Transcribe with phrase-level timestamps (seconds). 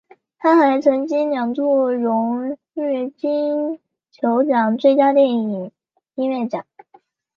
[0.39, 3.79] 他还曾经两度荣膺金
[4.11, 5.71] 球奖最佳电影
[6.15, 6.65] 音乐奖。